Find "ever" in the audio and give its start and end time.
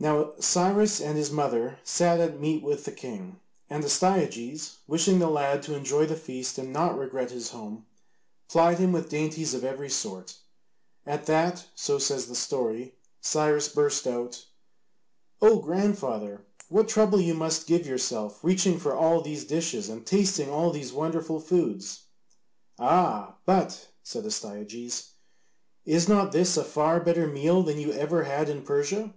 27.92-28.22